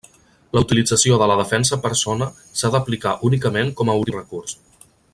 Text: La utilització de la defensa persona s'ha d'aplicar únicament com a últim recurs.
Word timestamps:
La 0.57 0.61
utilització 0.65 1.19
de 1.23 1.27
la 1.31 1.35
defensa 1.41 1.79
persona 1.83 2.31
s'ha 2.61 2.73
d'aplicar 2.77 3.15
únicament 3.31 3.71
com 3.83 3.93
a 3.95 3.99
últim 4.03 4.19
recurs. 4.23 4.59